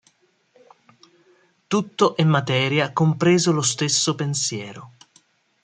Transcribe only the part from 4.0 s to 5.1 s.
pensiero.